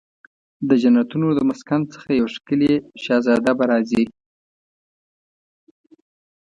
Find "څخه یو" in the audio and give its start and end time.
1.93-2.27